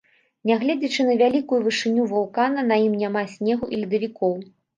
[0.51, 4.35] Нягледзячы на вялікую вышыню вулкана на ім няма снегу і ледавікоў.